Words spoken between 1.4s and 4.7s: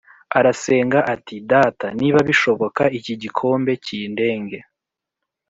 “Data, niba bishoboka iki gikombe kindenge